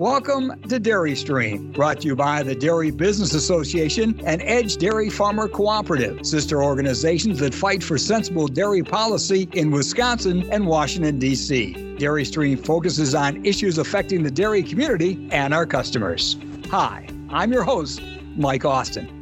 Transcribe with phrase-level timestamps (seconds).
[0.00, 5.10] Welcome to Dairy Stream, brought to you by the Dairy Business Association and Edge Dairy
[5.10, 11.96] Farmer Cooperative, sister organizations that fight for sensible dairy policy in Wisconsin and Washington, D.C.
[11.98, 16.38] Dairy Stream focuses on issues affecting the dairy community and our customers.
[16.70, 18.00] Hi, I'm your host,
[18.36, 19.19] Mike Austin.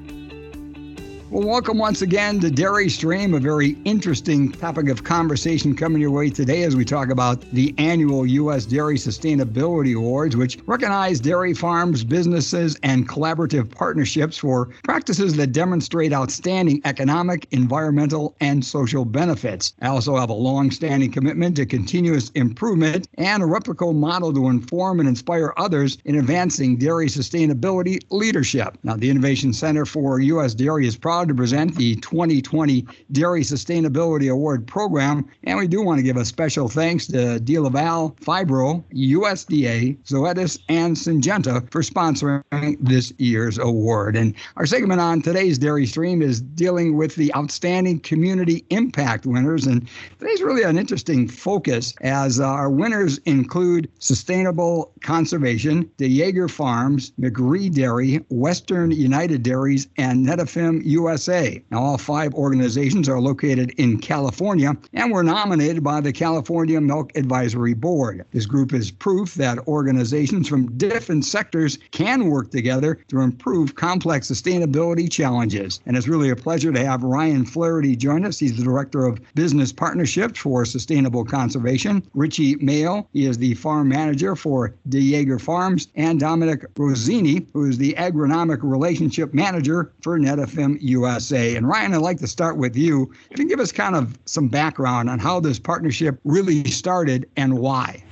[1.30, 6.10] Well, welcome once again to Dairy Stream, a very interesting topic of conversation coming your
[6.10, 8.64] way today as we talk about the annual U.S.
[8.64, 16.14] Dairy Sustainability Awards, which recognize dairy farms, businesses, and collaborative partnerships for practices that demonstrate
[16.14, 19.74] outstanding economic, environmental, and social benefits.
[19.82, 24.98] I also have a long-standing commitment to continuous improvement and a replicable model to inform
[24.98, 28.78] and inspire others in advancing dairy sustainability leadership.
[28.82, 30.54] Now, the Innovation Center for U.S.
[30.54, 35.82] Dairy is proud proud to present the 2020 Dairy Sustainability Award Program, and we do
[35.82, 42.76] want to give a special thanks to DeLaval, Phibro, USDA, Zoetis, and Syngenta for sponsoring
[42.78, 44.16] this year's award.
[44.16, 49.66] And our segment on today's Dairy Stream is dealing with the outstanding community impact winners,
[49.66, 49.88] and
[50.20, 58.24] today's really an interesting focus as our winners include Sustainable Conservation, DeJager Farms, McRee Dairy,
[58.30, 61.07] Western United Dairies, and Netafim USA.
[61.08, 61.62] USA.
[61.70, 67.16] Now, all five organizations are located in California and were nominated by the California Milk
[67.16, 68.24] Advisory Board.
[68.32, 74.30] This group is proof that organizations from different sectors can work together to improve complex
[74.30, 75.80] sustainability challenges.
[75.86, 78.38] And it's really a pleasure to have Ryan Flaherty join us.
[78.38, 82.02] He's the Director of Business Partnerships for Sustainable Conservation.
[82.12, 87.78] Richie Mayo, he is the Farm Manager for DeJager Farms, and Dominic Rosini, who is
[87.78, 91.56] the Agronomic Relationship Manager for Netafim USA.
[91.56, 93.10] And Ryan, I'd like to start with you.
[93.30, 97.28] If you can give us kind of some background on how this partnership really started
[97.36, 98.02] and why.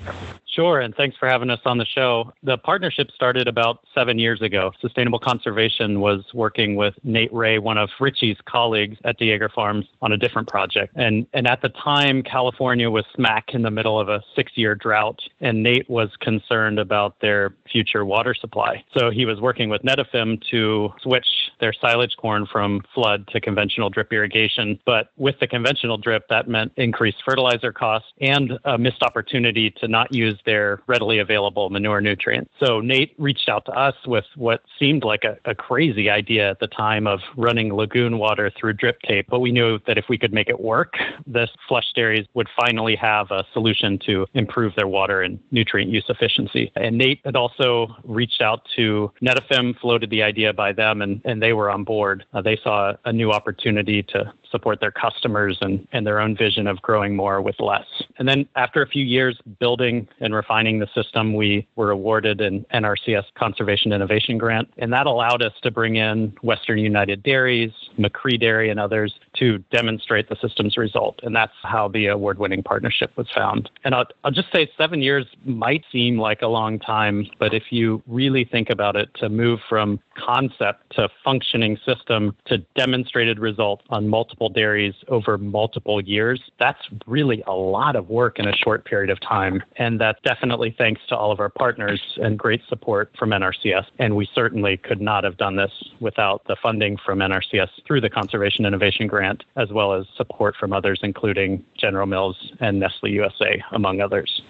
[0.57, 2.33] Sure, and thanks for having us on the show.
[2.43, 4.73] The partnership started about seven years ago.
[4.81, 10.13] Sustainable Conservation was working with Nate Ray, one of Richie's colleagues at DeJager Farms, on
[10.13, 10.95] a different project.
[10.97, 14.75] And, and at the time, California was smack in the middle of a six year
[14.75, 18.83] drought, and Nate was concerned about their future water supply.
[18.97, 21.27] So he was working with Netafim to switch
[21.61, 24.79] their silage corn from flood to conventional drip irrigation.
[24.87, 29.87] But with the conventional drip, that meant increased fertilizer costs and a missed opportunity to
[29.87, 32.51] not use their readily available manure nutrients.
[32.65, 36.61] So Nate reached out to us with what seemed like a, a crazy idea at
[36.61, 39.27] the time of running lagoon water through drip tape.
[39.29, 40.95] But we knew that if we could make it work,
[41.27, 46.05] this flush dairies would finally have a solution to improve their water and nutrient use
[46.09, 46.73] efficiency.
[46.77, 51.43] And Nate had also reached out to Netafim, floated the idea by them, and, and
[51.43, 52.25] they were on board.
[52.33, 56.67] Uh, they saw a new opportunity to support their customers and, and their own vision
[56.67, 57.87] of growing more with less.
[58.19, 62.65] And then after a few years building and refining the system, we were awarded an
[62.73, 64.69] NRCS Conservation Innovation Grant.
[64.79, 69.59] And that allowed us to bring in Western United Dairies, McRee Dairy, and others to
[69.71, 71.21] demonstrate the system's result.
[71.23, 73.71] And that's how the award winning partnership was found.
[73.85, 77.65] And I'll, I'll just say seven years might seem like a long time, but if
[77.71, 83.83] you really think about it, to move from concept to functioning system to demonstrated result
[83.91, 88.85] on multiple dairies over multiple years, that's really a lot of work in a short
[88.85, 89.63] period of time.
[89.77, 93.85] And that's definitely thanks to all of our partners and great support from NRCS.
[93.99, 98.11] And we certainly could not have done this without the funding from NRCS through the
[98.11, 99.26] Conservation Innovation Grant,
[99.57, 104.43] as well as support from others, including General Mills and Nestle USA, among others.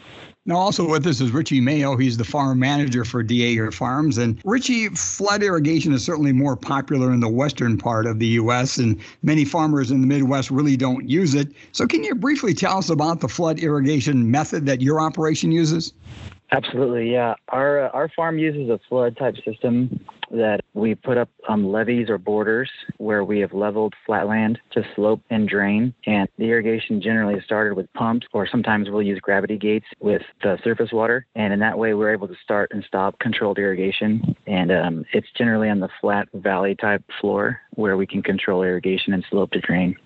[0.48, 1.96] Now, also with us is Richie Mayo.
[1.96, 4.16] He's the farm manager for DeJager Farms.
[4.16, 8.76] And Richie, flood irrigation is certainly more popular in the western part of the U.S.,
[8.78, 11.48] and many farmers in the Midwest really don't use it.
[11.72, 15.92] So, can you briefly tell us about the flood irrigation method that your operation uses?
[16.52, 17.34] Absolutely, yeah.
[17.48, 22.08] Our uh, our farm uses a flood type system that we put up um, levees
[22.08, 25.94] or borders where we have leveled flat land to slope and drain.
[26.06, 30.22] And the irrigation generally is started with pumps, or sometimes we'll use gravity gates with
[30.42, 31.26] the surface water.
[31.34, 34.36] And in that way, we're able to start and stop controlled irrigation.
[34.46, 39.12] And um, it's generally on the flat valley type floor where we can control irrigation
[39.12, 39.96] and slope to drain.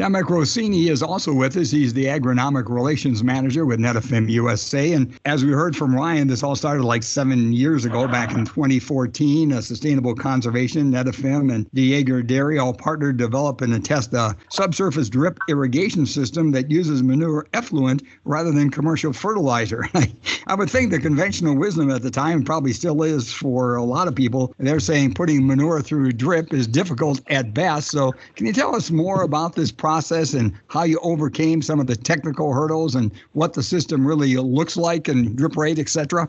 [0.00, 1.70] Dominic Rossini is also with us.
[1.70, 4.94] He's the agronomic relations manager with Netafim USA.
[4.94, 8.46] And as we heard from Ryan, this all started like seven years ago, back in
[8.46, 9.52] 2014.
[9.52, 15.10] A sustainable conservation, Netafim, and DeJager Dairy all partnered to develop and test a subsurface
[15.10, 19.86] drip irrigation system that uses manure effluent rather than commercial fertilizer.
[20.46, 24.08] I would think the conventional wisdom at the time probably still is for a lot
[24.08, 24.54] of people.
[24.58, 27.90] They're saying putting manure through drip is difficult at best.
[27.90, 29.89] So, can you tell us more about this process?
[29.90, 34.36] Process and how you overcame some of the technical hurdles and what the system really
[34.36, 36.28] looks like and drip rate, et cetera?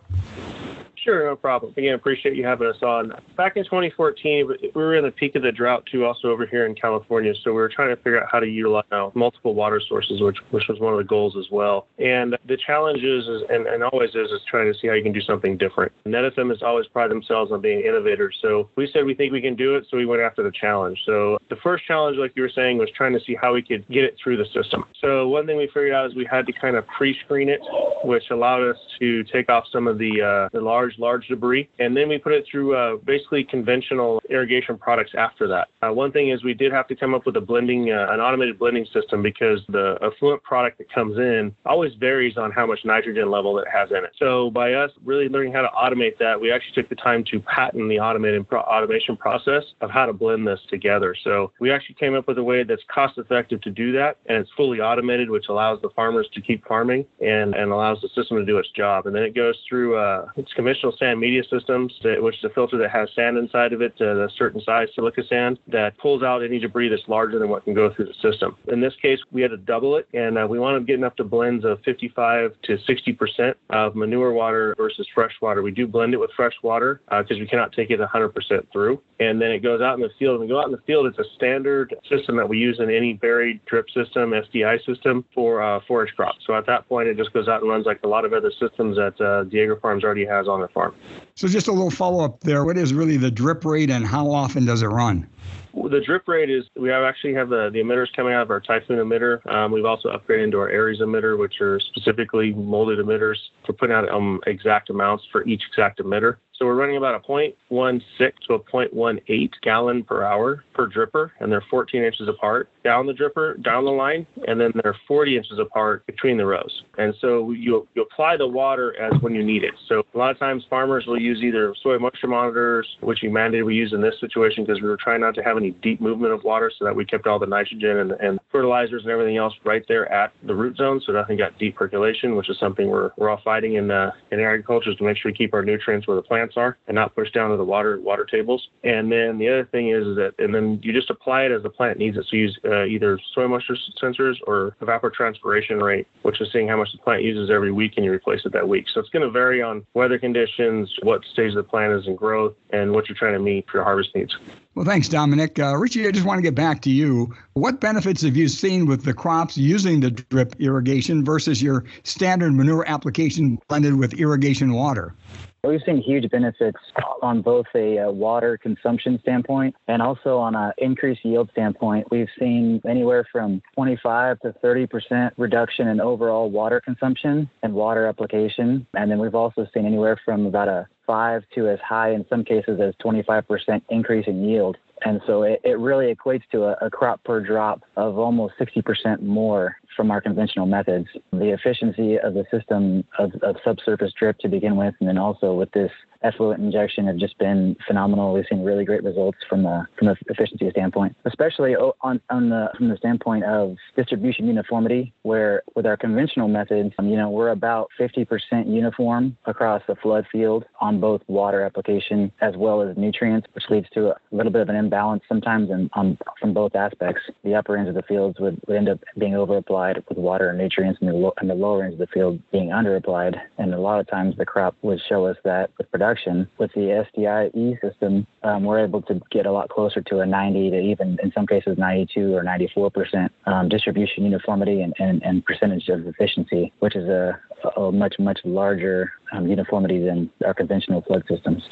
[1.04, 1.74] Sure, no problem.
[1.78, 3.14] Again, appreciate you having us on.
[3.36, 6.68] Back in 2014, we were in the peak of the drought too, also over here
[6.68, 7.34] in California.
[7.44, 8.84] So we were trying to figure out how to utilize
[9.16, 11.88] multiple water sources, which which was one of the goals as well.
[11.98, 15.02] And the challenge is, is and, and always is, is trying to see how you
[15.02, 15.92] can do something different.
[16.06, 18.38] Netafim has always prided themselves on being innovators.
[18.42, 21.00] So we said we think we can do it, so we went after the challenge.
[21.06, 23.88] So the first challenge, like you were saying, was trying to see how we could
[23.88, 24.86] get it through the system.
[25.00, 27.62] So one thing we figured out is we had to kind of pre-screen it,
[28.04, 31.96] which allowed us to take off some of the uh, the large large debris, and
[31.96, 35.68] then we put it through uh, basically conventional irrigation products after that.
[35.82, 38.20] Uh, one thing is we did have to come up with a blending, uh, an
[38.20, 42.80] automated blending system because the effluent product that comes in always varies on how much
[42.86, 44.12] nitrogen level it has in it.
[44.18, 47.40] So by us really learning how to automate that, we actually took the time to
[47.40, 51.16] patent the automated pro- automation process of how to blend this together.
[51.24, 54.38] So we actually came up with a way that's cost effective to do that, and
[54.38, 58.38] it's fully automated, which allows the farmers to keep farming and, and allows the system
[58.38, 59.08] to do its job.
[59.08, 62.50] And then it goes through uh, its conventional sand media systems, that, which is a
[62.50, 66.24] filter that has sand inside of it, uh, a certain size silica sand that pulls
[66.24, 68.56] out any debris that's larger than what can go through the system.
[68.68, 71.16] In this case, we had to double it, and uh, we wanted to get up
[71.18, 75.62] to blends of 55 to 60 percent of manure water versus fresh water.
[75.62, 78.68] We do blend it with fresh water because uh, we cannot take it 100 percent
[78.72, 80.40] through, and then it goes out in the field.
[80.40, 82.90] When we go out in the field, it's a standard system that we use in
[82.90, 86.40] any buried drip system, SDI system for uh, forage crops.
[86.48, 88.52] So at that point, it just goes out and runs like a lot of other
[88.60, 90.96] systems that uh, DeJager Farms already has on their farm.
[91.36, 92.66] So just a little follow up there.
[92.66, 95.28] What is really the drip rate and how often does it run?
[95.74, 98.60] The drip rate is we have actually have the, the emitters coming out of our
[98.60, 99.46] Typhoon emitter.
[99.50, 103.96] Um, we've also upgraded into our Aries emitter, which are specifically molded emitters for putting
[103.96, 106.38] out um, exact amounts for each exact emitter.
[106.62, 108.02] So we're running about a 0.16
[108.48, 113.14] to a 0.18 gallon per hour per dripper, and they're 14 inches apart down the
[113.14, 116.84] dripper, down the line, and then they're 40 inches apart between the rows.
[117.00, 119.74] And so you, you apply the water as when you need it.
[119.88, 123.66] So a lot of times farmers will use either soil moisture monitors, which we mandated
[123.66, 126.32] we use in this situation because we were trying not to have any deep movement
[126.32, 129.54] of water so that we kept all the nitrogen and, and fertilizers and everything else
[129.64, 133.10] right there at the root zone so nothing got deep percolation, which is something we're,
[133.18, 136.08] we're all fighting in, uh, in agriculture is to make sure we keep our nutrients
[136.08, 138.70] where the plants plants are and not push down to the water water tables.
[138.84, 141.70] And then the other thing is, that, and then you just apply it as the
[141.70, 142.26] plant needs it.
[142.30, 146.92] So use uh, either soil moisture sensors or evapotranspiration rate, which is seeing how much
[146.92, 148.86] the plant uses every week and you replace it that week.
[148.94, 152.56] So it's going to vary on weather conditions, what stage the plant is in growth,
[152.72, 154.36] and what you're trying to meet for your harvest needs.
[154.76, 155.60] Well, thanks, Dominic.
[155.60, 157.34] Uh, Richie, I just want to get back to you.
[157.54, 162.54] What benefits have you seen with the crops using the drip irrigation versus your standard
[162.54, 165.14] manure application blended with irrigation water?
[165.64, 166.80] We've seen huge benefits
[167.22, 172.08] on both a uh, water consumption standpoint and also on an increased yield standpoint.
[172.10, 178.08] We've seen anywhere from 25 to 30 percent reduction in overall water consumption and water
[178.08, 182.26] application, and then we've also seen anywhere from about a five to as high in
[182.28, 184.78] some cases as 25 percent increase in yield.
[185.04, 189.22] And so it, it really equates to a, a crop per drop of almost 60%
[189.22, 191.08] more from our conventional methods.
[191.32, 195.54] The efficiency of the system of, of subsurface drip to begin with, and then also
[195.54, 195.92] with this
[196.24, 198.34] effluent injection have just been phenomenal.
[198.34, 202.70] We've seen really great results from the from the efficiency standpoint, especially on on the
[202.78, 207.50] from the standpoint of distribution uniformity, where with our conventional methods, um, you know, we're
[207.50, 208.28] about 50%
[208.68, 213.90] uniform across the flood field on both water application as well as nutrients, which leads
[213.94, 217.22] to a little bit of an imbalance sometimes in, on, from both aspects.
[217.44, 220.60] The upper ends of the fields would, would end up being overapplied with water and
[220.60, 223.36] nutrients, and the, lo- and the lower ends of the field being underapplied.
[223.58, 226.11] And a lot of times the crop would show us that with production
[226.58, 230.72] With the SDIE system, um, we're able to get a lot closer to a 90
[230.72, 235.46] to even, in some cases, 92 or 94 percent um, distribution uniformity and, and, and,
[235.46, 237.40] percentage of efficiency, which is a,
[237.78, 241.64] a much, much larger um, uniformity than our conventional flood systems.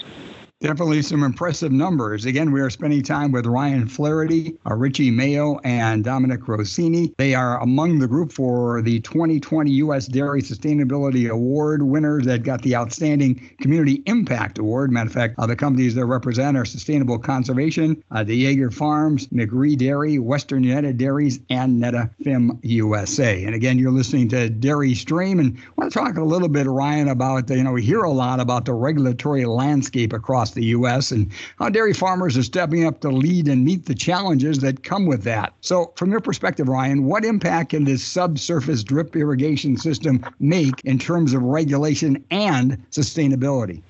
[0.61, 2.25] Definitely some impressive numbers.
[2.25, 7.13] Again, we are spending time with Ryan Flaherty, uh, Richie Mayo, and Dominic Rossini.
[7.17, 10.07] They are among the group for the 2020 U.S.
[10.07, 14.91] Dairy Sustainability Award winners that got the Outstanding Community Impact Award.
[14.91, 19.77] Matter of fact, uh, the companies they represent are Sustainable Conservation, uh, DeJager Farms, McRee
[19.77, 23.45] Dairy, Western United Dairies, and Netafim USA.
[23.45, 26.67] And again, you're listening to Dairy Stream, and I want to talk a little bit,
[26.67, 30.69] Ryan, about you know we hear a lot about the regulatory landscape across across the
[30.69, 31.11] U.S.
[31.11, 35.05] and how dairy farmers are stepping up to lead and meet the challenges that come
[35.05, 35.53] with that.
[35.61, 40.97] So, from your perspective, Ryan, what impact can this subsurface drip irrigation system make in
[40.97, 43.81] terms of regulation and sustainability?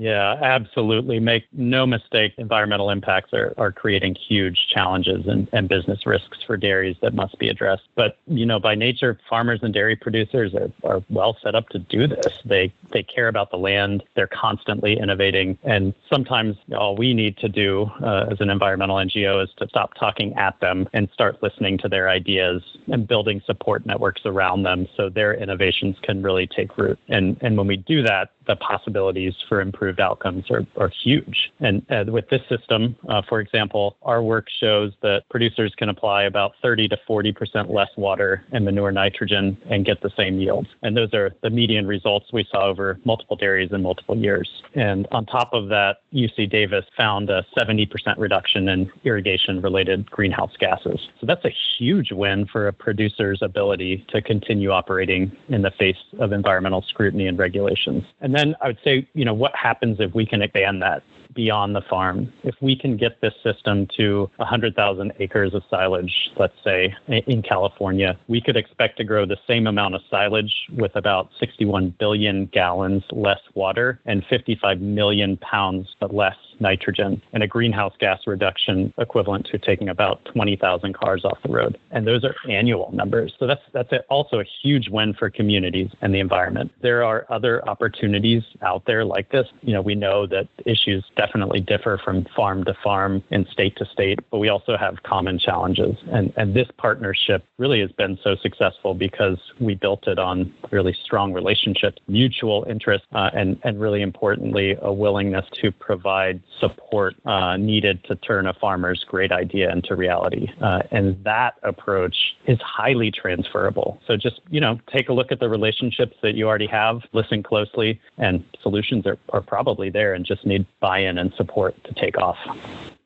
[0.00, 1.20] Yeah, absolutely.
[1.20, 6.56] Make no mistake, environmental impacts are, are creating huge challenges and, and business risks for
[6.56, 7.82] dairies that must be addressed.
[7.96, 11.78] But, you know, by nature, farmers and dairy producers are, are well set up to
[11.78, 12.32] do this.
[12.46, 15.58] They they care about the land, they're constantly innovating.
[15.64, 19.92] And sometimes all we need to do uh, as an environmental NGO is to stop
[20.00, 24.86] talking at them and start listening to their ideas and building support networks around them
[24.96, 26.98] so their innovations can really take root.
[27.08, 31.52] And and when we do that, the possibilities for improved outcomes are, are huge.
[31.60, 36.24] And uh, with this system, uh, for example, our work shows that producers can apply
[36.24, 40.68] about 30 to 40% less water and manure nitrogen and get the same yields.
[40.82, 44.50] And those are the median results we saw over multiple dairies in multiple years.
[44.74, 50.56] And on top of that, UC Davis found a 70% reduction in irrigation related greenhouse
[50.58, 51.08] gases.
[51.20, 55.96] So that's a huge win for a producer's ability to continue operating in the face
[56.18, 58.02] of environmental scrutiny and regulations.
[58.20, 61.02] And then I would say, you know, what happens if we can expand that
[61.34, 62.32] beyond the farm?
[62.42, 68.18] If we can get this system to 100,000 acres of silage, let's say in California,
[68.28, 73.04] we could expect to grow the same amount of silage with about 61 billion gallons
[73.12, 79.58] less water and 55 million pounds less nitrogen and a greenhouse gas reduction equivalent to
[79.58, 81.78] taking about 20,000 cars off the road.
[81.90, 83.32] And those are annual numbers.
[83.38, 86.72] So that's that's also a huge win for communities and the environment.
[86.82, 89.46] There are other opportunities out there like this.
[89.62, 93.86] You know, we know that issues definitely differ from farm to farm and state to
[93.86, 95.96] state, but we also have common challenges.
[96.12, 100.96] And and this partnership really has been so successful because we built it on really
[101.04, 107.56] strong relationships, mutual interest, uh, and and really importantly, a willingness to provide support uh,
[107.56, 110.48] needed to turn a farmer's great idea into reality.
[110.60, 112.16] Uh, and that approach
[112.46, 114.00] is highly transferable.
[114.06, 117.42] So just, you know, take a look at the relationships that you already have, listen
[117.42, 121.94] closely, and solutions are, are probably there and just need buy in and support to
[121.94, 122.38] take off.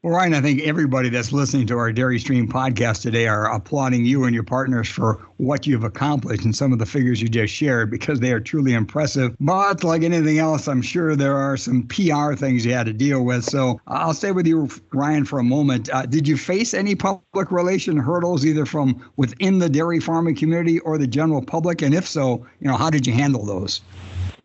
[0.04, 4.04] Well, Ryan, I think everybody that's listening to our Dairy Stream podcast today are applauding
[4.04, 7.54] you and your partners for what you've accomplished and some of the figures you just
[7.54, 9.34] shared because they are truly impressive.
[9.40, 13.24] But like anything else, I'm sure there are some PR things you had to deal
[13.24, 13.46] with.
[13.46, 15.88] So I'll stay with you, Ryan, for a moment.
[15.90, 20.80] Uh, did you face any public relation hurdles either from within the dairy farming community
[20.80, 21.80] or the general public?
[21.80, 23.80] And if so, you know, how did you handle those?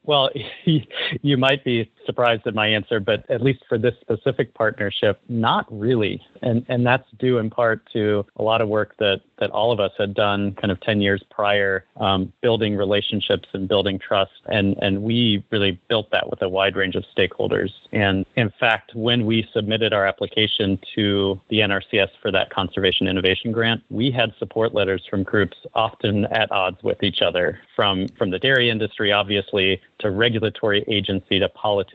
[0.04, 0.30] Well,
[1.22, 5.66] you might be surprised at my answer, but at least for this specific partnership, not
[5.70, 6.22] really.
[6.42, 9.80] And and that's due in part to a lot of work that that all of
[9.80, 14.32] us had done kind of 10 years prior, um, building relationships and building trust.
[14.48, 17.70] And and we really built that with a wide range of stakeholders.
[17.92, 23.52] And in fact, when we submitted our application to the NRCS for that conservation innovation
[23.52, 28.30] grant, we had support letters from groups often at odds with each other, from from
[28.32, 31.50] the dairy industry, obviously, to regulatory agency to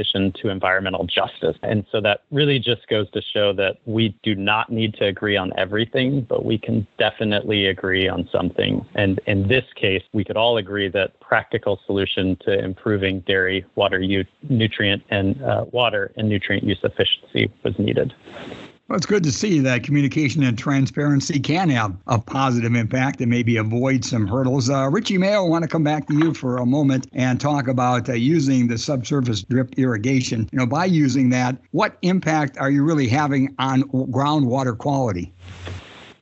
[0.05, 1.57] politicians to environmental justice.
[1.63, 5.37] And so that really just goes to show that we do not need to agree
[5.37, 8.85] on everything, but we can definitely agree on something.
[8.95, 14.01] And in this case, we could all agree that practical solution to improving dairy water
[14.01, 18.15] use, nutrient and uh, water and nutrient use efficiency was needed.
[18.95, 23.29] Well, it's good to see that communication and transparency can have a positive impact and
[23.29, 24.71] maybe avoid some hurdles.
[24.71, 27.67] Uh, Richie Mayo, I want to come back to you for a moment and talk
[27.67, 30.49] about uh, using the subsurface drip irrigation.
[30.53, 35.33] You know, by using that, what impact are you really having on groundwater quality?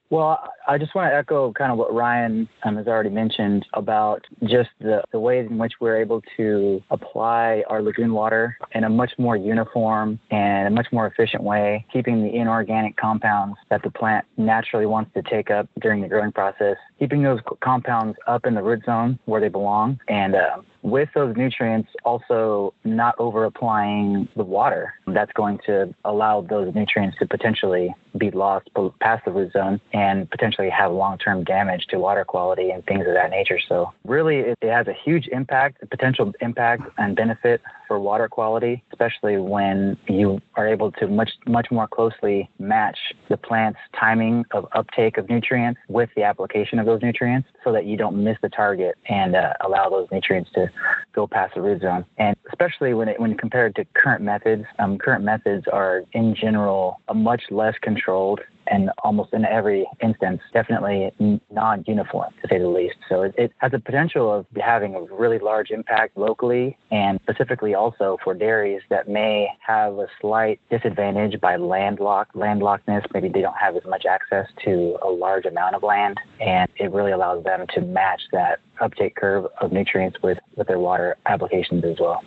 [0.08, 4.24] Well, I just want to echo kind of what Ryan um, has already mentioned about
[4.44, 8.88] just the, the ways in which we're able to apply our lagoon water in a
[8.88, 13.90] much more uniform and a much more efficient way, keeping the inorganic compounds that the
[13.90, 18.54] plant naturally wants to take up during the growing process, keeping those compounds up in
[18.54, 24.28] the root zone where they belong, and uh, with those nutrients also not over applying
[24.36, 28.68] the water that's going to allow those nutrients to potentially be lost
[29.00, 33.14] past the root zone and potentially have long-term damage to water quality and things of
[33.14, 37.98] that nature so really it, it has a huge impact potential impact and benefit for
[37.98, 43.78] water quality especially when you are able to much much more closely match the plant's
[43.98, 48.22] timing of uptake of nutrients with the application of those nutrients so that you don't
[48.22, 50.70] miss the target and uh, allow those nutrients to
[51.14, 52.04] go past the root zone.
[52.18, 57.00] And especially when it, when compared to current methods, um, current methods are in general
[57.08, 58.40] a much less controlled
[58.72, 61.12] and almost in every instance, definitely
[61.50, 62.96] non-uniform to say the least.
[63.08, 67.74] So it, it, has the potential of having a really large impact locally and specifically
[67.74, 73.04] also for dairies that may have a slight disadvantage by landlocked landlockedness.
[73.12, 76.90] Maybe they don't have as much access to a large amount of land and it
[76.92, 81.84] really allows them to match that uptake curve of nutrients with, with their water applications
[81.84, 82.24] as well.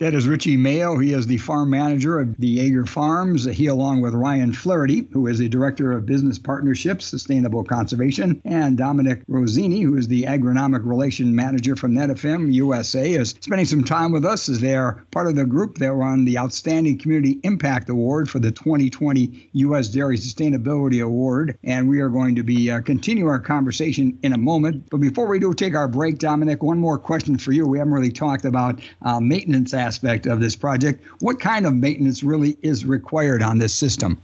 [0.00, 0.96] That is Richie Mayo.
[0.96, 3.44] He is the farm manager of DeJager Farms.
[3.44, 8.78] He, along with Ryan Flaherty, who is the director of business partnerships, sustainable conservation, and
[8.78, 14.10] Dominic Rosini, who is the agronomic relation manager from Netafim USA, is spending some time
[14.10, 17.90] with us as they are part of the group that won the Outstanding Community Impact
[17.90, 19.88] Award for the 2020 U.S.
[19.88, 21.58] Dairy Sustainability Award.
[21.62, 24.88] And we are going to be uh, continue our conversation in a moment.
[24.88, 27.66] But before we do take our break, Dominic, one more question for you.
[27.66, 31.02] We haven't really talked about uh, maintenance aspect of this project.
[31.18, 34.22] What kind of maintenance really is required on this system?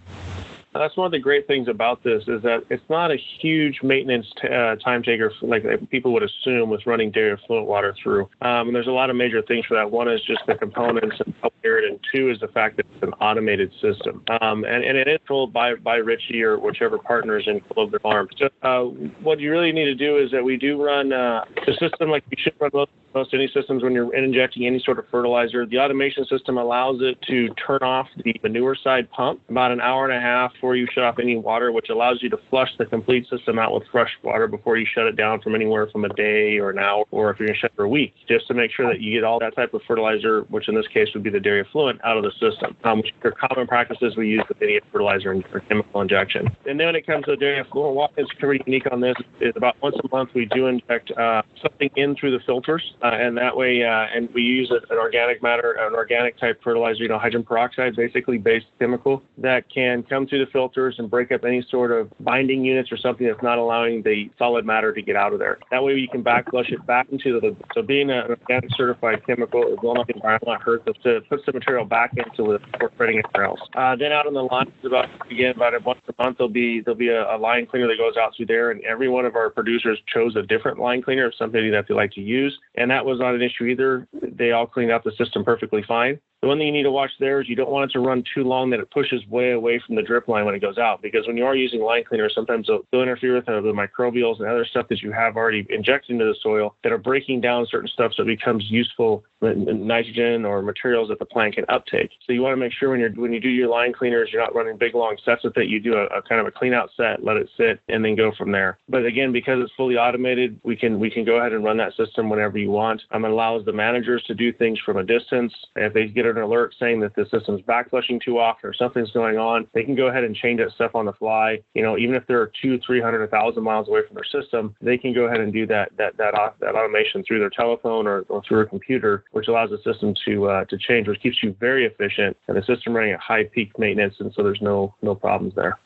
[0.73, 4.27] That's one of the great things about this is that it's not a huge maintenance
[4.41, 8.29] t- uh, time taker like people would assume with running dairy effluent water through.
[8.43, 9.91] Um, and there's a lot of major things for that.
[9.91, 13.13] One is just the components and how and two is the fact that it's an
[13.15, 14.23] automated system.
[14.41, 17.99] Um, and, and it is controlled by, by Richie or whichever partner is in their
[17.99, 18.29] farm.
[18.37, 18.85] So uh,
[19.23, 22.23] what you really need to do is that we do run uh, the system like
[22.31, 25.67] you should run most, most any systems when you're injecting any sort of fertilizer.
[25.67, 30.09] The automation system allows it to turn off the manure side pump about an hour
[30.09, 32.87] and a half before you shut off any water, which allows you to flush the
[32.87, 36.09] complete system out with fresh water before you shut it down from anywhere from a
[36.11, 38.55] day or an hour, or if you're going to shut for a week, just to
[38.55, 41.23] make sure that you get all that type of fertilizer, which in this case would
[41.23, 42.77] be the dairy effluent, out of the system.
[42.85, 46.47] Um, which are common practices we use with any fertilizer and or chemical injection.
[46.67, 49.53] And then when it comes to dairy effluent, what is pretty unique on this is
[49.57, 53.37] about once a month we do inject uh, something in through the filters, uh, and
[53.37, 57.19] that way, uh, and we use an organic matter, an organic type fertilizer, you know,
[57.19, 61.65] hydrogen peroxide, basically based chemical that can come through the filters and break up any
[61.71, 65.33] sort of binding units or something that's not allowing the solid matter to get out
[65.33, 65.59] of there.
[65.71, 69.25] That way you can back flush it back into the, so being an organic certified
[69.27, 73.27] chemical enough environment not hurt to put some material back into it before spreading it
[73.43, 73.61] else.
[73.75, 76.99] Uh, then out on the line, about again about once a month there'll be there'll
[76.99, 79.51] be a, a, line cleaner that goes out through there, and every one of our
[79.51, 83.19] producers chose a different line cleaner, something that they like to use, and that was
[83.19, 84.07] not an issue either.
[84.13, 86.21] They all cleaned out the system perfectly fine.
[86.43, 88.23] The one thing you need to watch there is you don't want it to run
[88.35, 91.03] too long that it pushes way away from the drip line when it goes out.
[91.03, 94.49] Because when you are using line cleaners, sometimes they'll, they'll interfere with the microbials and
[94.49, 97.89] other stuff that you have already injected into the soil that are breaking down certain
[97.89, 102.11] stuff so it becomes useful nitrogen or materials that the plant can uptake.
[102.27, 104.43] So you want to make sure when you're when you do your line cleaners, you're
[104.43, 105.69] not running big long sets with it.
[105.69, 108.17] You do a, a kind of a clean out set, let it sit, and then
[108.17, 108.79] go from there.
[108.89, 111.95] But again, because it's fully automated, we can we can go ahead and run that
[111.95, 113.03] system whenever you want.
[113.11, 115.53] Um, it allows the managers to do things from a distance.
[115.77, 119.11] If they get an alert saying that the system's back flushing too often or something's
[119.11, 121.59] going on, they can go ahead and change that stuff on the fly.
[121.75, 124.75] You know, even if they're two, three hundred, a thousand miles away from their system,
[124.81, 128.23] they can go ahead and do that that that that automation through their telephone or,
[128.29, 131.55] or through a computer, which allows the system to uh, to change, which keeps you
[131.61, 135.15] very efficient and the system running at high peak maintenance, and so there's no no
[135.15, 135.79] problems there.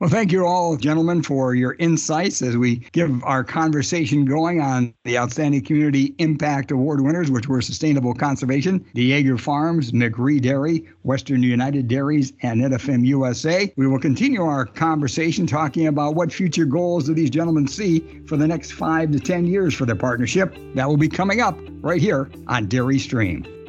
[0.00, 4.94] Well, thank you all, gentlemen, for your insights as we give our conversation going on
[5.04, 11.42] the Outstanding Community Impact Award winners, which were Sustainable Conservation, Yeager Farms, McRee Dairy, Western
[11.42, 13.70] United Dairies, and Netafim USA.
[13.76, 18.38] We will continue our conversation talking about what future goals do these gentlemen see for
[18.38, 20.56] the next five to 10 years for their partnership.
[20.74, 23.59] That will be coming up right here on Dairy Stream.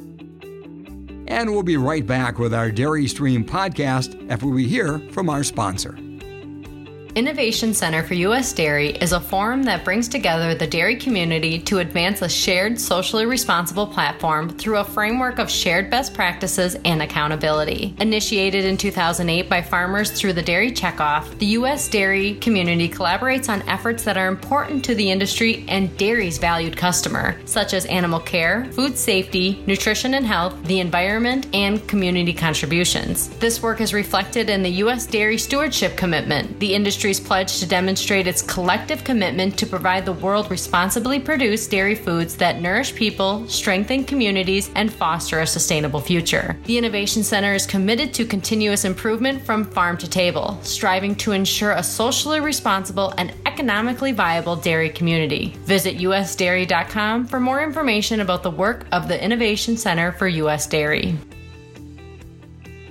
[1.32, 5.46] And we'll be right back with our Dairy Stream podcast after we hear from our
[5.46, 5.98] sponsor.
[7.14, 8.54] Innovation Center for U.S.
[8.54, 13.26] Dairy is a forum that brings together the dairy community to advance a shared, socially
[13.26, 17.94] responsible platform through a framework of shared best practices and accountability.
[18.00, 21.90] Initiated in 2008 by farmers through the Dairy Checkoff, the U.S.
[21.90, 27.36] dairy community collaborates on efforts that are important to the industry and dairy's valued customer,
[27.44, 33.28] such as animal care, food safety, nutrition and health, the environment, and community contributions.
[33.40, 35.06] This work is reflected in the U.S.
[35.06, 40.14] Dairy Stewardship Commitment, the industry industry's pledge to demonstrate its collective commitment to provide the
[40.14, 46.56] world responsibly produced dairy foods that nourish people, strengthen communities, and foster a sustainable future.
[46.66, 51.72] The Innovation Center is committed to continuous improvement from farm to table, striving to ensure
[51.72, 55.56] a socially responsible and economically viable dairy community.
[55.66, 60.68] Visit usdairy.com for more information about the work of the Innovation Center for U.S.
[60.68, 61.18] Dairy.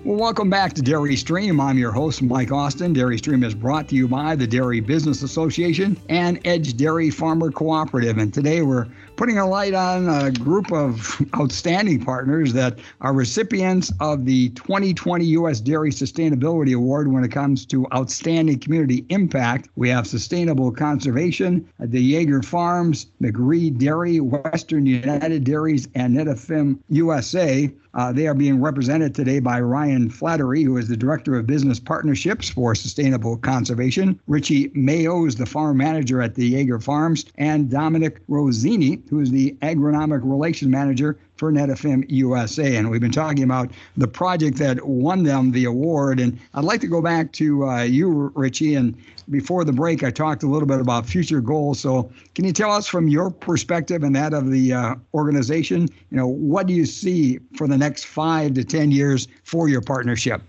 [0.02, 1.60] Well, welcome back to Dairy Stream.
[1.60, 2.94] I'm your host, Mike Austin.
[2.94, 7.50] Dairy Stream is brought to you by the Dairy Business Association and Edge Dairy Farmer
[7.50, 8.16] Cooperative.
[8.16, 8.86] And today we're
[9.20, 15.26] putting a light on a group of outstanding partners that are recipients of the 2020
[15.26, 15.61] U.S.
[15.61, 19.68] Dairy Sustainability Award when it comes to outstanding community impact.
[19.76, 27.70] We have Sustainable Conservation, DeJager Farms, McRee Dairy, Western United Dairies, and Netafim USA.
[27.94, 31.80] Uh, they are being represented today by Ryan Flaherty, who is the Director of Business
[31.80, 34.18] Partnerships for Sustainable Conservation.
[34.28, 39.56] Richie Mayo is the farm manager at DeJager Farms, and Dominic Rosini, who is the
[39.60, 42.76] Agronomic relations Manager for Netafim USA.
[42.76, 46.20] And we've been talking about the project that won them the award.
[46.20, 48.76] And I'd like to go back to uh, you, Richie.
[48.76, 48.96] And
[49.30, 51.80] before the break, I talked a little bit about future goals.
[51.80, 56.16] So can you tell us from your perspective and that of the uh, organization, you
[56.16, 60.40] know, what do you see for the next five to 10 years for your partnership?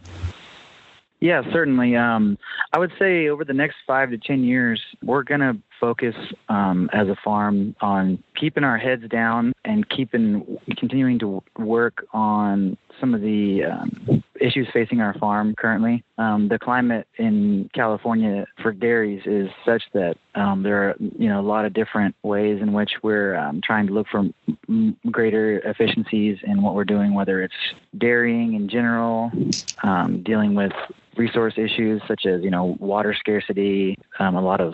[1.20, 1.96] Yeah, certainly.
[1.96, 2.38] Um,
[2.74, 6.16] I would say over the next five to 10 years, we're going to focus
[6.48, 12.78] um, as a farm on keeping our heads down and keeping continuing to work on
[13.00, 16.04] some of the um, issues facing our farm currently.
[16.18, 21.40] Um, the climate in California for dairies is such that um, there are you know
[21.40, 24.26] a lot of different ways in which we're um, trying to look for
[24.70, 27.54] m- greater efficiencies in what we're doing, whether it's
[27.98, 29.32] dairying in general,
[29.84, 30.74] um, dealing with
[31.18, 34.74] resource issues such as you know water scarcity, um, a lot of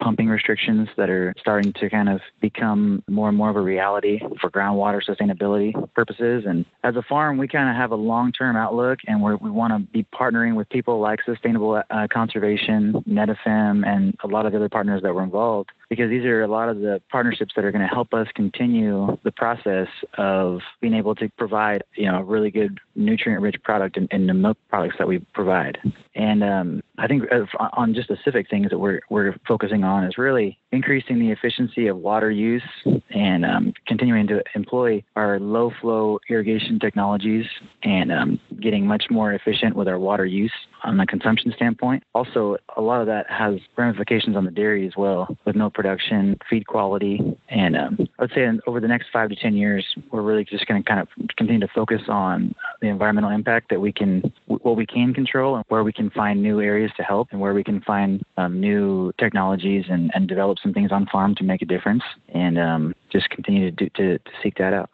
[0.00, 4.20] pumping restrictions that are starting to kind of become more and more of a reality
[4.40, 6.44] for groundwater sustainability purposes.
[6.46, 9.72] And as a farm, we kind of have a long-term outlook, and we we want
[9.72, 14.58] to be partnering with people like Sustainable uh, Conservation, Netafim, and a lot of the
[14.58, 17.70] other partners that were involved because these are a lot of the partnerships that are
[17.70, 22.24] going to help us continue the process of being able to provide, you know, a
[22.24, 25.78] really good nutrient-rich product in, in the milk products that we provide.
[26.14, 27.24] And um, I think
[27.58, 31.96] on just specific things that we're we're focusing on is really increasing the efficiency of
[31.96, 32.62] water use
[33.10, 37.46] and um, continuing to employ our low flow irrigation technologies
[37.82, 40.52] and um, getting much more efficient with our water use
[40.84, 42.02] on the consumption standpoint.
[42.14, 46.38] Also, a lot of that has ramifications on the dairy as well with milk production,
[46.48, 50.22] feed quality, and um, I would say over the next five to ten years, we're
[50.22, 53.92] really just going to kind of continue to focus on the environmental impact that we
[53.92, 57.40] can, what we can control, and where we can find new areas to help, and
[57.40, 61.44] where we can find um, new technologies and, and develop some things on farm to
[61.44, 64.90] make a difference, and um, just continue to, do, to, to seek that out.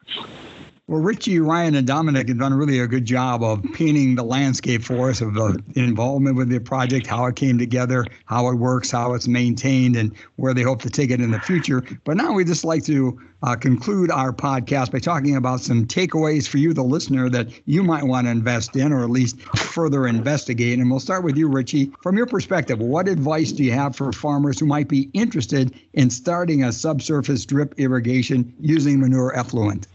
[0.92, 4.84] Well, Richie, Ryan, and Dominic have done really a good job of painting the landscape
[4.84, 8.90] for us of the involvement with the project, how it came together, how it works,
[8.90, 11.82] how it's maintained, and where they hope to take it in the future.
[12.04, 16.46] But now we'd just like to uh, conclude our podcast by talking about some takeaways
[16.46, 20.06] for you, the listener, that you might want to invest in or at least further
[20.06, 20.78] investigate.
[20.78, 21.90] And we'll start with you, Richie.
[22.02, 26.10] From your perspective, what advice do you have for farmers who might be interested in
[26.10, 29.86] starting a subsurface drip irrigation using manure effluent?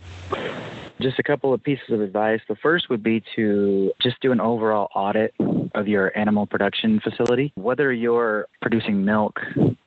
[0.99, 2.41] Just a couple of pieces of advice.
[2.47, 5.33] The first would be to just do an overall audit
[5.75, 9.39] of your animal production facility, whether you're producing milk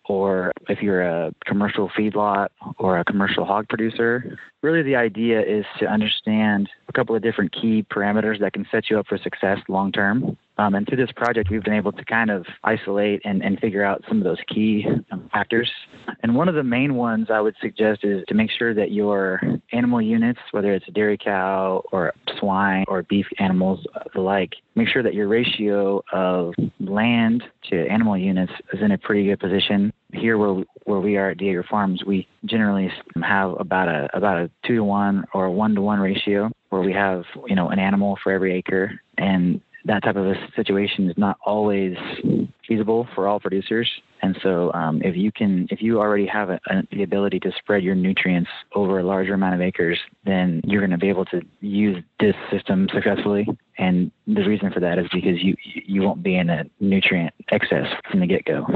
[0.08, 4.38] or if you're a commercial feedlot or a commercial hog producer.
[4.62, 8.90] Really, the idea is to understand a couple of different key parameters that can set
[8.90, 10.36] you up for success long term.
[10.60, 13.82] Um, and through this project, we've been able to kind of isolate and, and figure
[13.82, 15.70] out some of those key um, factors.
[16.22, 19.40] And one of the main ones I would suggest is to make sure that your
[19.72, 25.02] animal units, whether it's a dairy cow or swine or beef animals alike, make sure
[25.02, 29.94] that your ratio of land to animal units is in a pretty good position.
[30.12, 32.90] Here, where where we are at DeJager Farms, we generally
[33.22, 36.92] have about a about a two to one or one to one ratio, where we
[36.92, 41.16] have you know an animal for every acre, and that type of a situation is
[41.16, 41.96] not always
[42.66, 43.88] feasible for all producers.
[44.22, 47.52] And so, um, if you can, if you already have a, a, the ability to
[47.58, 51.24] spread your nutrients over a larger amount of acres, then you're going to be able
[51.26, 53.46] to use this system successfully.
[53.78, 57.86] And the reason for that is because you you won't be in a nutrient excess
[58.10, 58.66] from the get go.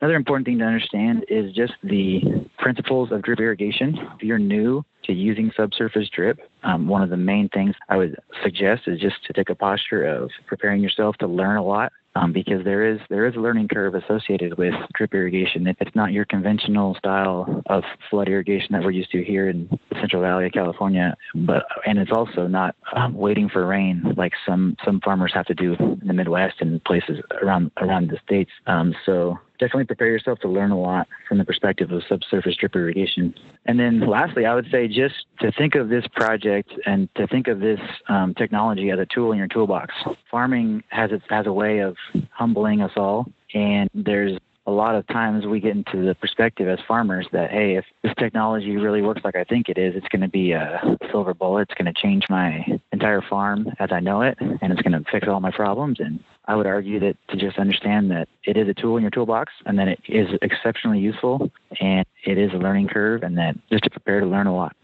[0.00, 2.20] Another important thing to understand is just the
[2.58, 3.96] principles of drip irrigation.
[4.16, 8.16] If you're new to using subsurface drip, um, one of the main things I would
[8.42, 12.32] suggest is just to take a posture of preparing yourself to learn a lot um,
[12.32, 15.66] because there is there is a learning curve associated with drip irrigation.
[15.66, 19.68] If it's not your conventional style of flood irrigation that we're used to here in
[19.90, 24.32] the Central Valley of California, but and it's also not um, waiting for rain like
[24.46, 28.50] some some farmers have to do in the Midwest and places around around the states.
[28.66, 32.74] Um, so definitely prepare yourself to learn a lot from the perspective of subsurface drip
[32.76, 33.34] irrigation.
[33.66, 37.48] And then lastly, I would say just to think of this project and to think
[37.48, 39.94] of this um, technology as a tool in your toolbox.
[40.30, 41.96] Farming has its has a way of
[42.30, 46.78] humbling us all, and there's a lot of times we get into the perspective as
[46.86, 50.20] farmers that hey if this technology really works like i think it is it's going
[50.20, 51.68] to be a silver bullet.
[51.70, 55.08] It's going to change my entire farm as i know it and it's going to
[55.10, 56.00] fix all my problems.
[56.00, 59.10] And i would argue that to just understand that it is a tool in your
[59.10, 61.50] toolbox and that it is exceptionally useful
[61.80, 64.76] and it is a learning curve and that just to prepare to learn a lot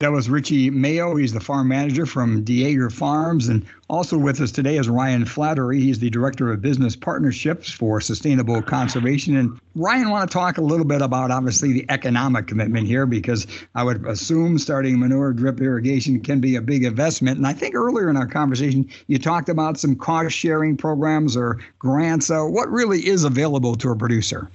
[0.00, 1.16] That was Richie Mayo.
[1.16, 3.48] He's the farm manager from DeJager Farms.
[3.48, 5.80] And also with us today is Ryan Flaherty.
[5.80, 9.38] He's the director of business partnerships for sustainable conservation.
[9.38, 13.46] And Ryan, want to talk a little bit about obviously the economic commitment here because
[13.74, 17.38] I would assume starting manure drip irrigation can be a big investment.
[17.38, 21.58] And I think earlier in our conversation, you talked about some cost sharing programs or
[21.78, 22.30] grants.
[22.30, 24.50] Uh, what really is available to a producer?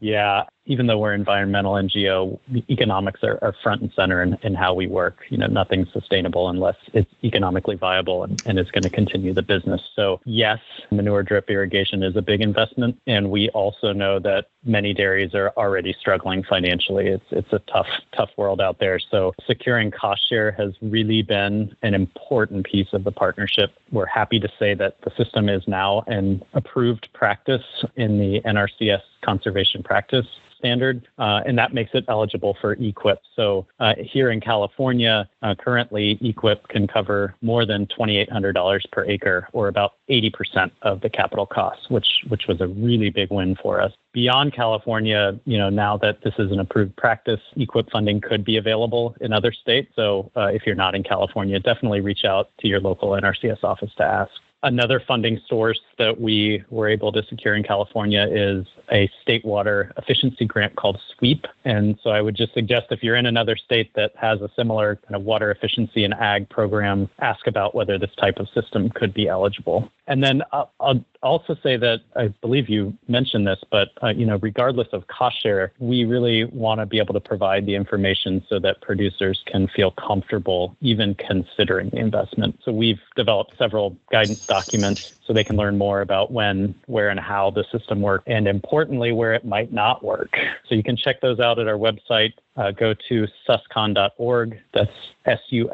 [0.00, 2.38] Yeah, even though we're environmental NGO,
[2.70, 5.24] economics are, are front and center in, in, how we work.
[5.28, 9.42] You know, nothing's sustainable unless it's economically viable and, and it's going to continue the
[9.42, 9.80] business.
[9.96, 12.96] So yes, manure drip irrigation is a big investment.
[13.08, 17.08] And we also know that many dairies are already struggling financially.
[17.08, 19.00] It's it's a tough, tough world out there.
[19.00, 23.72] So securing cost share has really been an important piece of the partnership.
[23.90, 27.64] We're happy to say that the system is now an approved practice
[27.96, 30.26] in the NRCS conservation practice
[30.62, 33.16] standard, uh, and that makes it eligible for EQIP.
[33.34, 39.48] So uh, here in California, uh, currently EQIP can cover more than $2,800 per acre,
[39.52, 43.80] or about 80% of the capital costs, which which was a really big win for
[43.80, 43.92] us.
[44.12, 48.56] Beyond California, you know, now that this is an approved practice, EQIP funding could be
[48.56, 49.90] available in other states.
[49.96, 53.90] So uh, if you're not in California, definitely reach out to your local NRCS office
[53.96, 54.30] to ask.
[54.64, 59.92] Another funding source that we were able to secure in California is a state water
[59.96, 61.46] efficiency grant called SWEEP.
[61.64, 64.96] And so I would just suggest if you're in another state that has a similar
[64.96, 69.12] kind of water efficiency and ag program, ask about whether this type of system could
[69.12, 69.90] be eligible.
[70.06, 74.26] And then I'll, I'll also say that I believe you mentioned this, but uh, you
[74.26, 78.44] know, regardless of cost share, we really want to be able to provide the information
[78.48, 82.58] so that producers can feel comfortable even considering the investment.
[82.64, 87.18] So we've developed several guidance documents so they can learn more about when, where, and
[87.18, 90.36] how the system works, and importantly, where it might not work.
[90.68, 92.34] So you can check those out at our website.
[92.56, 94.60] Uh, go to suscon.org.
[94.74, 94.90] That's
[95.24, 95.64] S-U-S-C-O-N.org,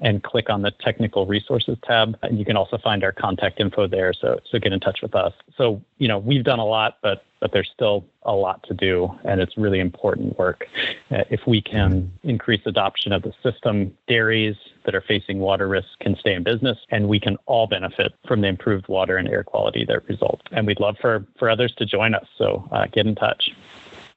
[0.00, 2.18] and click on the Technical Resources tab.
[2.22, 4.12] And you can also find our contact info there.
[4.12, 5.32] So so get in touch with us.
[5.56, 9.10] So you know we've done a lot, but but there's still a lot to do,
[9.24, 10.66] and it's really important work.
[11.10, 15.90] Uh, if we can increase adoption of the system, dairies that are facing water risks
[16.00, 19.44] can stay in business, and we can all benefit from the improved water and air
[19.44, 20.42] quality that results.
[20.52, 23.50] And we'd love for, for others to join us, so uh, get in touch.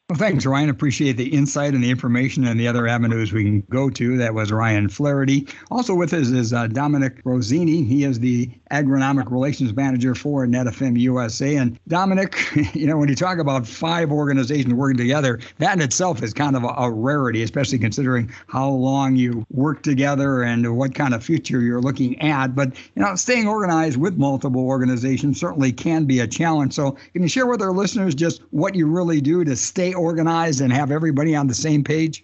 [0.09, 0.69] Well, thanks, Ryan.
[0.69, 4.17] Appreciate the insight and the information and the other avenues we can go to.
[4.17, 5.47] That was Ryan Flaherty.
[5.69, 7.85] Also with us is uh, Dominic Rosini.
[7.85, 11.57] He is the agronomic relations manager for Netafim USA.
[11.57, 12.39] And Dominic,
[12.73, 16.55] you know, when you talk about five organizations working together, that in itself is kind
[16.55, 21.23] of a, a rarity, especially considering how long you work together and what kind of
[21.23, 22.55] future you're looking at.
[22.55, 26.73] But, you know, staying organized with multiple organizations certainly can be a challenge.
[26.73, 30.61] So, can you share with our listeners just what you really do to stay organized
[30.61, 32.23] and have everybody on the same page?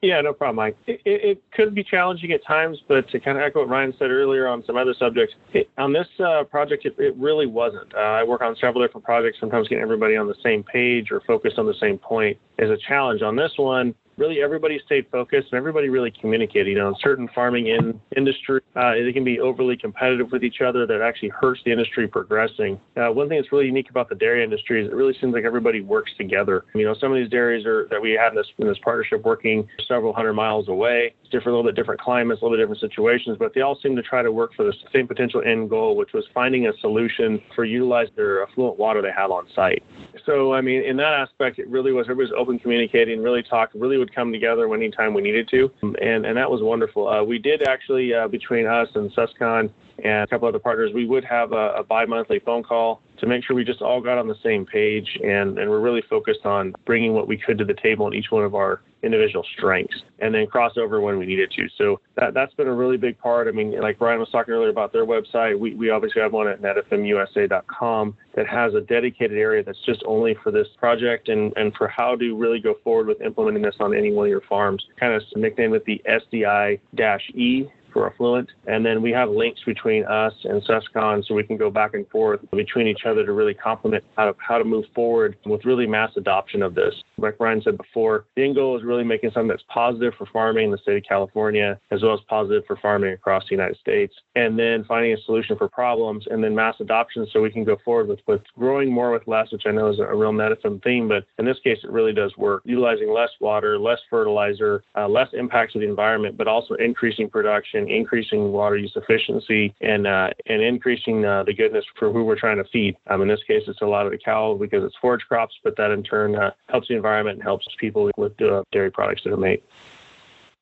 [0.00, 0.76] Yeah, no problem, Mike.
[0.86, 4.10] It, it, could be challenging at times, but to kind of echo what Ryan said
[4.12, 7.92] earlier on some other subjects, it, on this uh, project, it, really wasn't.
[7.92, 9.40] Uh, I work on several different projects.
[9.40, 12.76] Sometimes getting everybody on the same page or focused on the same point is a
[12.76, 13.22] challenge.
[13.22, 16.68] On this one, really everybody stayed focused and everybody really communicated.
[16.68, 20.86] You know, certain farming in industry, uh, they can be overly competitive with each other
[20.86, 22.78] that actually hurts the industry progressing.
[22.96, 25.44] Uh, one thing that's really unique about the dairy industry is it really seems like
[25.44, 26.64] everybody works together.
[26.74, 29.24] You know, some of these dairies are that we have in this in this partnership
[29.24, 31.14] working several hundred miles away.
[31.20, 33.78] It's different, a little bit different climates, a little bit different situations, but they all
[33.82, 36.72] seem to try to work for the same potential end goal, which was finding a
[36.80, 39.82] solution for utilizing their effluent water they have on site.
[40.26, 43.74] So, I mean, in that aspect, it really was everybody was open communicating, really talked,
[43.74, 47.08] really would come together anytime we needed to, and and that was wonderful.
[47.08, 49.70] Uh, we did actually uh, between us and Suscon
[50.04, 53.44] and a couple other partners, we would have a, a bi-monthly phone call to make
[53.44, 56.72] sure we just all got on the same page and, and we're really focused on
[56.84, 60.34] bringing what we could to the table in each one of our individual strengths and
[60.34, 61.68] then cross over when we needed to.
[61.76, 63.48] So that, that's been a really big part.
[63.48, 66.48] I mean, like Brian was talking earlier about their website, we, we obviously have one
[66.48, 71.74] at netafimusa.com that has a dedicated area that's just only for this project and, and
[71.74, 74.84] for how to really go forward with implementing this on any one of your farms.
[74.98, 78.48] Kind of nicknamed it the SDI-E for effluent.
[78.66, 82.08] And then we have links between us and Suscon so we can go back and
[82.08, 85.86] forth between each other to really complement how to, how to move forward with really
[85.86, 86.94] mass adoption of this.
[87.16, 90.66] Like Ryan said before, the end goal is really making something that's positive for farming
[90.66, 94.14] in the state of California, as well as positive for farming across the United States.
[94.36, 97.78] And then finding a solution for problems and then mass adoption so we can go
[97.84, 101.08] forward with, with growing more with less, which I know is a real Netafim theme,
[101.08, 102.62] but in this case, it really does work.
[102.64, 107.87] Utilizing less water, less fertilizer, uh, less impact to the environment, but also increasing production
[107.90, 112.56] increasing water use efficiency and uh, and increasing uh, the goodness for who we're trying
[112.58, 112.96] to feed.
[113.08, 115.76] Um, in this case, it's a lot of the cow because it's forage crops, but
[115.76, 119.32] that in turn uh, helps the environment and helps people with uh, dairy products that
[119.32, 119.62] are made.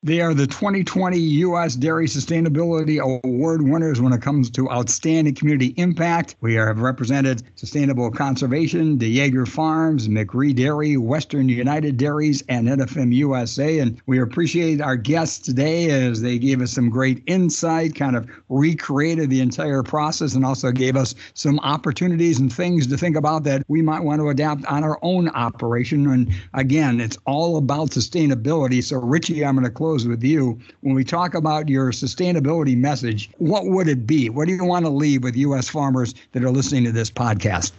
[0.03, 1.75] They are the 2020 U.S.
[1.75, 6.37] Dairy Sustainability Award winners when it comes to outstanding community impact.
[6.43, 13.79] We have represented Sustainable Conservation, DeJager Farms, McRee Dairy, Western United Dairies, and Netafim USA.
[13.79, 18.29] And we appreciate our guests today as they gave us some great insight, kind of
[18.51, 23.45] recreated the entire process, and also gave us some opportunities and things to think about
[23.45, 26.07] that we might want to adapt on our own operation.
[26.07, 28.85] And again, it's all about sustainability.
[28.85, 30.59] So, Richie, I'm going to close close with you.
[30.81, 34.29] When we talk about your sustainability message, what would it be?
[34.29, 35.69] What do you want to leave with U.S.
[35.69, 37.71] farmers that are listening to this podcast?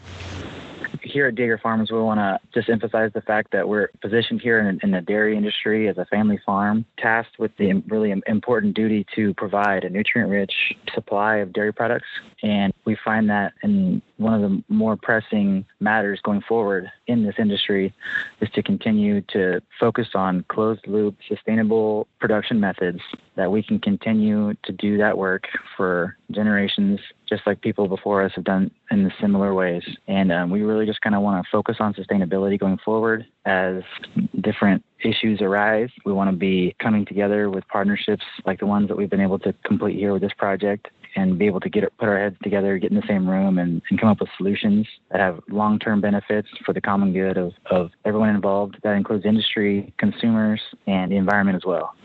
[1.04, 4.60] here at DeJager Farms, we want to just emphasize the fact that we're positioned here
[4.60, 9.06] in, in, the dairy industry as a family farm, tasked with the really important duty
[9.16, 12.08] to provide a nutrient rich supply of dairy products.
[12.44, 17.36] And we find that in one of the more pressing matters going forward in this
[17.38, 17.94] industry
[18.42, 23.00] is to continue to focus on closed loop, sustainable production methods
[23.36, 25.44] that we can continue to do that work
[25.76, 27.00] for generations,
[27.30, 29.84] just like people before us have done in similar ways.
[30.08, 33.84] And um, we really just kind of want to focus on sustainability going forward as
[34.42, 35.90] different issues arise.
[36.06, 39.40] We want to be coming together with partnerships like the ones that we've been able
[39.40, 42.78] to complete here with this project and be able to get put our heads together,
[42.78, 46.48] get in the same room, and, and come up with solutions that have long-term benefits
[46.64, 48.78] for the common good of, of everyone involved.
[48.84, 51.96] That includes industry, consumers, and the environment as well.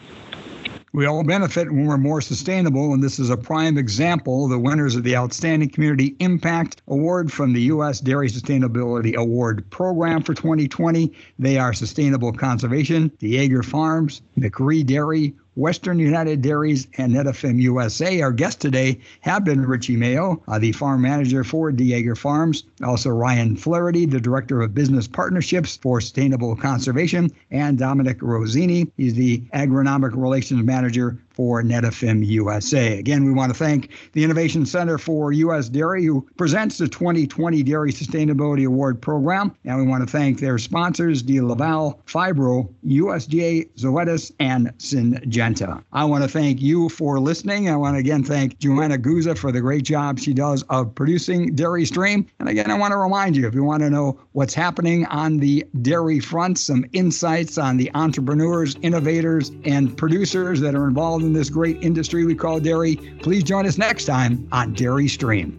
[0.95, 4.47] We all benefit when we're more sustainable, and this is a prime example.
[4.47, 8.01] The winners of the Outstanding Community Impact Award from the U.S.
[8.01, 11.11] Dairy Sustainability Award Program for 2020.
[11.39, 18.23] They are Sustainable Conservation, DeJager Farms, McRee Dairy, Western United Dairies and Netafim USA.
[18.23, 23.11] Our guests today have been Richie Mayo, uh, the farm manager for DeJager Farms, also
[23.11, 28.91] Ryan Flaherty, the director of business partnerships for sustainable conservation, and Dominic Rosini.
[28.97, 32.99] He's the agronomic relations manager for Netafim USA.
[32.99, 35.69] Again, we want to thank the Innovation Center for U.S.
[35.69, 39.55] Dairy, who presents the 2020 Dairy Sustainability Award Program.
[39.65, 45.83] And we want to thank their sponsors, DeLaval, Phibro, USDA, Zoetis, and Syngenta.
[45.93, 47.69] I want to thank you for listening.
[47.69, 51.55] I want to again thank Joanna Guza for the great job she does of producing
[51.55, 52.27] Dairy Stream.
[52.39, 55.39] And again, I want to remind you if you want to know what's happening on
[55.39, 60.91] the dairy front, some insights on the entrepreneurs, innovators, and producers that are
[61.23, 65.09] involved in this great industry we call dairy, please join us next time on Dairy
[65.09, 65.59] Stream.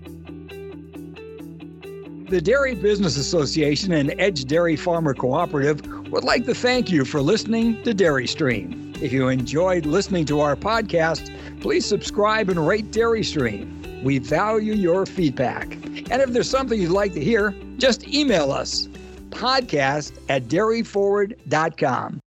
[2.29, 7.21] The Dairy Business Association and Edge Dairy Farmer Cooperative would like to thank you for
[7.21, 8.93] listening to Dairy Stream.
[9.01, 13.69] If you enjoyed listening to our podcast, please subscribe and rate Dairy Stream.
[14.03, 15.73] We value your feedback.
[16.11, 18.87] And if there's something you'd like to hear, just email us
[19.29, 22.22] podcast at dairyforward.com.